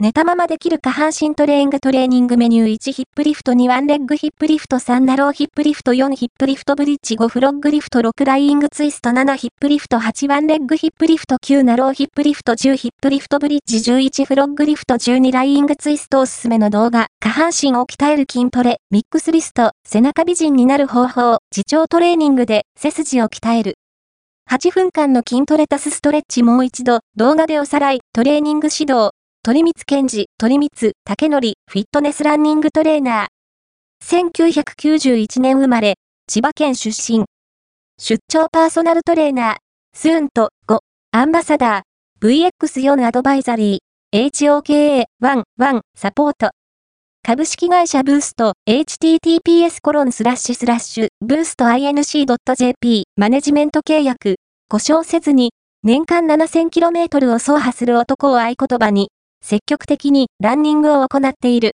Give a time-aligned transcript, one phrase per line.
[0.00, 23.74] 寝たままできる下半身トレーングトレーニングメニュー1ヒップリフト2ワンレッグヒップリフト3ナローヒップリフト4ヒップリフトブリッジ5フロッグリフト6ライイングツイスト7ヒップリフト8ワンレッグヒップリフト9ナローヒップリフト10ヒップリフトブリッジ11フロッグリフト12ライイングツイストおすすめの動画下半身を鍛える筋トレミックスリスト背中美人になる方法自重トレーニングで背筋を鍛える
[24.48, 29.10] 8分間の筋トレタスストレッチもう一度動画でおさらいトレーニング指導
[29.48, 34.28] 鳥光健治、鳥光、竹則、フィットネスランニングトレーナー。
[34.30, 35.94] 1991年生まれ、
[36.26, 37.24] 千葉県出身。
[37.98, 39.56] 出張パーソナルトレーナー、
[39.94, 40.80] スーンと5、
[41.12, 46.50] アンバサダー、VX4 アドバイザリー、HOKA11 サポート。
[47.22, 54.36] 株式会社ブースト、https コロンスラッシュスラッシュ、ブースト inc.jp、マネジメント契約、
[54.68, 55.52] 故障せずに、
[55.84, 59.08] 年間 7000km を走破する男を合言葉に、
[59.40, 61.66] 積極的にランニングを行っている。